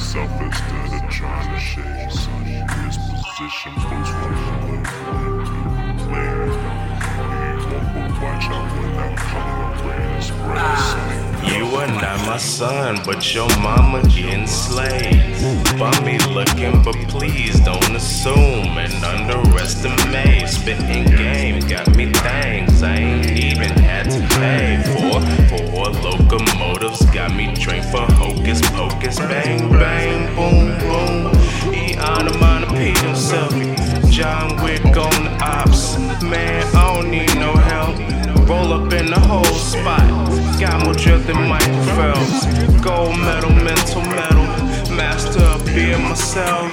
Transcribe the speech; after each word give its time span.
myself 0.00 0.30
instead 0.40 1.04
of 1.04 1.10
trying 1.10 1.54
to 1.54 1.60
shade 1.60 2.10
sunny. 2.10 2.62
This 2.86 2.96
position, 2.96 3.72
play. 3.74 4.00
You 11.54 11.66
are 11.76 11.86
not 11.86 12.26
my 12.26 12.38
son, 12.38 13.00
but 13.04 13.34
your 13.34 13.48
mama 13.60 14.02
getting 14.08 14.46
slayed. 14.46 15.36
Bummy 15.78 16.18
looking, 16.30 16.82
but 16.82 16.96
please 17.08 17.60
don't 17.60 17.94
assume 17.94 18.78
and 18.78 19.04
underestimate. 19.04 20.48
Spitting 20.48 21.04
game 21.16 21.60
got 21.68 21.94
me 21.94 22.10
things 22.12 22.82
I 22.82 22.96
ain't 22.96 23.26
even 23.26 23.70
had 23.78 24.10
to 24.10 24.20
pay 24.36 24.82
for. 24.82 25.20
Four 25.50 25.90
locomotives 25.90 25.99
John 34.84 35.12
on 35.14 35.24
the 35.24 35.44
ops. 35.44 35.98
Man, 36.22 36.64
I 36.74 36.94
don't 36.94 37.10
need 37.10 37.34
no 37.36 37.52
help. 37.52 37.96
Roll 38.48 38.72
up 38.72 38.92
in 38.92 39.10
the 39.10 39.20
whole 39.20 39.44
spot. 39.44 40.06
Got 40.58 40.84
more 40.84 40.94
drip 40.94 41.22
than 41.26 41.48
Michael 41.48 41.82
Phelps. 41.96 42.46
Gold 42.82 43.16
medal, 43.18 43.50
mental 43.50 44.02
medal. 44.02 44.46
Master 44.94 45.40
of 45.40 45.64
being 45.66 46.02
myself. 46.02 46.70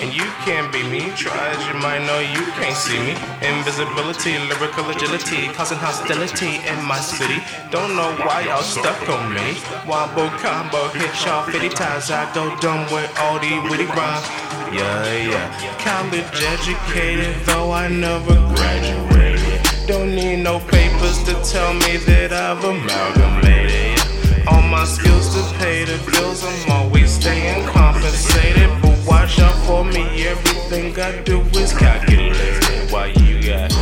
And 0.00 0.14
you 0.14 0.24
can't 0.44 0.72
be 0.72 0.82
me. 0.82 1.12
Try 1.14 1.36
as 1.52 1.60
you 1.68 1.74
might 1.74 2.00
know, 2.06 2.20
you 2.20 2.44
can't 2.56 2.76
see 2.76 2.98
me. 2.98 3.12
Invisibility, 3.44 4.38
lyrical 4.48 4.88
agility, 4.90 5.48
causing 5.52 5.78
hostility 5.78 6.56
in 6.66 6.78
my 6.84 6.98
city. 6.98 7.42
Don't 7.70 7.96
know 7.96 8.10
why 8.24 8.42
y'all 8.48 8.62
stuck 8.62 9.08
on 9.08 9.34
me. 9.34 9.60
Wombo 9.86 10.28
combo, 10.38 10.88
hit 10.88 11.12
y'all 11.24 11.44
50 11.44 11.68
times. 11.70 12.10
I 12.10 12.32
go 12.32 12.56
dumb 12.60 12.90
with 12.92 13.12
all 13.20 13.38
these 13.38 13.62
witty 13.70 13.86
rhymes. 13.86 14.49
Yeah, 14.72 15.30
yeah. 15.30 15.78
College 15.82 16.24
educated, 16.42 17.34
though 17.44 17.72
I 17.72 17.88
never 17.88 18.34
graduated. 18.54 19.60
Don't 19.88 20.14
need 20.14 20.44
no 20.44 20.60
papers 20.60 21.18
to 21.24 21.34
tell 21.42 21.74
me 21.74 21.96
that 22.06 22.32
I've 22.32 22.62
amalgamated. 22.62 23.98
All 24.46 24.62
my 24.62 24.84
skills 24.84 25.34
to 25.34 25.42
pay 25.58 25.84
the 25.84 25.98
bills, 26.12 26.44
I'm 26.44 26.70
always 26.70 27.10
staying 27.10 27.66
compensated. 27.66 28.70
But 28.80 28.96
watch 29.04 29.40
out 29.40 29.58
for 29.66 29.84
me, 29.84 30.28
everything 30.28 30.98
I 31.00 31.20
do 31.22 31.40
is 31.58 31.72
calculated. 31.72 32.92
Why 32.92 33.06
you 33.06 33.42
got 33.42 33.72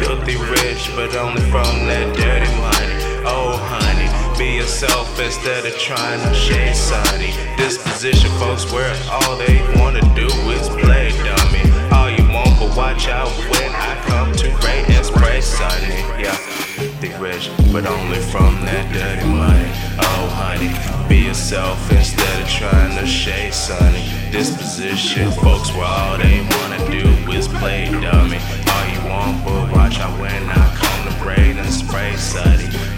filthy 0.00 0.36
rich, 0.36 0.90
but 0.96 1.14
only 1.14 1.42
from 1.52 1.68
that 1.92 2.16
dirty 2.16 2.52
money. 2.64 3.08
Oh, 3.28 3.52
honey, 3.60 4.08
be 4.38 4.56
yourself 4.56 5.20
instead 5.20 5.66
of 5.66 5.76
trying 5.78 6.20
to 6.26 6.34
shade 6.34 6.74
sunny. 6.74 7.34
Disposition, 7.58 8.30
folks, 8.38 8.72
where 8.72 8.94
all 9.10 9.36
they 9.36 9.60
wanna 9.78 10.00
do 10.14 10.17
dirty 18.98 19.28
money. 19.28 19.70
Oh, 20.00 20.26
honey, 20.34 20.70
be 21.08 21.26
yourself 21.26 21.78
instead 21.92 22.42
of 22.42 22.48
trying 22.48 22.98
to 22.98 23.06
shade 23.06 23.54
sunny. 23.54 24.04
Disposition, 24.32 25.30
folks, 25.30 25.72
where 25.72 25.84
all 25.84 26.18
they 26.18 26.40
wanna 26.40 26.82
do 26.90 27.06
is 27.30 27.46
play 27.46 27.86
dummy. 27.90 28.40
All 28.72 28.86
you 28.92 29.02
want, 29.08 29.44
but 29.44 29.72
watch 29.72 30.00
out 30.00 30.18
when 30.18 30.42
I 30.50 30.74
come 30.74 31.00
to 31.08 31.22
braid 31.22 31.56
and 31.56 31.72
spray 31.72 32.16
sunny. 32.16 32.97